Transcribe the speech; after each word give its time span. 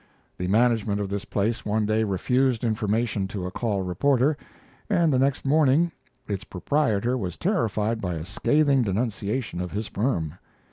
The 0.39 0.47
management 0.47 0.99
of 0.99 1.09
this 1.09 1.25
place 1.25 1.63
one 1.63 1.85
day 1.85 2.03
refused 2.03 2.63
information 2.63 3.27
to 3.27 3.45
a 3.45 3.51
Call 3.51 3.83
reporter, 3.83 4.35
and 4.89 5.13
the 5.13 5.19
next 5.19 5.45
morning 5.45 5.91
its 6.27 6.43
proprietor 6.43 7.15
was 7.15 7.37
terrified 7.37 8.01
by 8.01 8.15
a 8.15 8.25
scathing 8.25 8.81
denunciation 8.81 9.61
of 9.61 9.73
his 9.73 9.85
firm. 9.85 10.39